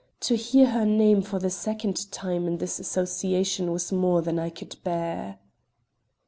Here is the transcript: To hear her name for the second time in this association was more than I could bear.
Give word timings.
To 0.21 0.35
hear 0.35 0.65
her 0.71 0.83
name 0.83 1.21
for 1.21 1.37
the 1.37 1.51
second 1.51 2.11
time 2.11 2.47
in 2.47 2.57
this 2.57 2.79
association 2.79 3.71
was 3.71 3.91
more 3.91 4.23
than 4.23 4.39
I 4.39 4.49
could 4.49 4.77
bear. 4.83 5.37